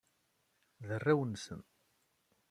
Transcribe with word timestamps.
D 0.87 0.87
arraw-nsen. 0.95 1.61